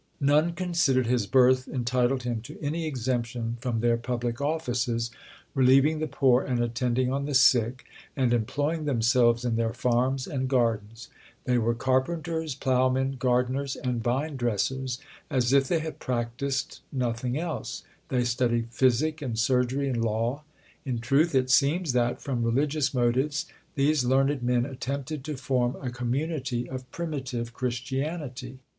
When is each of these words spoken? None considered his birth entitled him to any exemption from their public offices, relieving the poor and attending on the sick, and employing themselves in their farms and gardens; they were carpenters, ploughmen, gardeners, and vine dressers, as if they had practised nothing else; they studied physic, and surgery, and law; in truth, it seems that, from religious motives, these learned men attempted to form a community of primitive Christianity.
None 0.19 0.53
considered 0.53 1.05
his 1.05 1.27
birth 1.27 1.67
entitled 1.67 2.23
him 2.23 2.41
to 2.41 2.57
any 2.59 2.87
exemption 2.87 3.57
from 3.61 3.81
their 3.81 3.97
public 3.97 4.41
offices, 4.41 5.11
relieving 5.53 5.99
the 5.99 6.07
poor 6.07 6.41
and 6.41 6.59
attending 6.59 7.13
on 7.13 7.25
the 7.25 7.35
sick, 7.35 7.85
and 8.15 8.33
employing 8.33 8.85
themselves 8.85 9.45
in 9.45 9.57
their 9.57 9.73
farms 9.73 10.25
and 10.25 10.47
gardens; 10.49 11.09
they 11.43 11.59
were 11.59 11.75
carpenters, 11.75 12.55
ploughmen, 12.55 13.17
gardeners, 13.19 13.75
and 13.75 14.01
vine 14.01 14.37
dressers, 14.37 14.97
as 15.29 15.53
if 15.53 15.67
they 15.67 15.77
had 15.77 15.99
practised 15.99 16.79
nothing 16.91 17.37
else; 17.37 17.83
they 18.09 18.23
studied 18.23 18.71
physic, 18.71 19.21
and 19.21 19.37
surgery, 19.37 19.87
and 19.87 20.03
law; 20.03 20.41
in 20.83 20.97
truth, 20.97 21.35
it 21.35 21.51
seems 21.51 21.93
that, 21.93 22.19
from 22.19 22.41
religious 22.41 22.91
motives, 22.91 23.45
these 23.75 24.03
learned 24.03 24.41
men 24.41 24.65
attempted 24.65 25.23
to 25.23 25.37
form 25.37 25.75
a 25.79 25.91
community 25.91 26.67
of 26.67 26.91
primitive 26.91 27.53
Christianity. 27.53 28.57